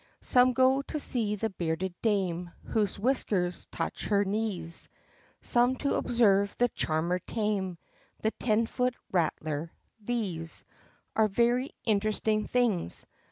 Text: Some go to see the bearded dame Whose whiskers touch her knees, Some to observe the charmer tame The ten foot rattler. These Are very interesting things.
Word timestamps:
Some 0.23 0.53
go 0.53 0.81
to 0.81 0.97
see 0.97 1.35
the 1.35 1.51
bearded 1.51 1.93
dame 2.01 2.49
Whose 2.63 2.97
whiskers 2.97 3.67
touch 3.67 4.07
her 4.07 4.25
knees, 4.25 4.89
Some 5.43 5.75
to 5.75 5.93
observe 5.93 6.55
the 6.57 6.69
charmer 6.69 7.19
tame 7.19 7.77
The 8.23 8.31
ten 8.31 8.65
foot 8.65 8.95
rattler. 9.11 9.71
These 9.99 10.65
Are 11.15 11.27
very 11.27 11.69
interesting 11.85 12.47
things. 12.47 13.05